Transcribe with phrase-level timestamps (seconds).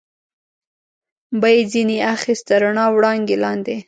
[1.39, 3.75] به یې ځنې اخیست، د رڼا وړانګې لاندې.